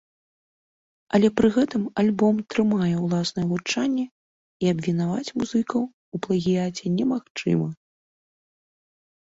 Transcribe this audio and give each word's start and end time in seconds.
Але 1.17 1.27
пры 1.41 1.47
гэтым 1.57 1.83
альбом 2.03 2.39
трымае 2.53 2.95
ўласнае 3.01 3.43
гучанне 3.51 4.05
і 4.65 4.73
абвінаваць 4.73 5.33
музыкаў 5.43 5.81
у 5.85 6.15
плагіяце 6.25 6.85
немагчыма. 6.99 7.69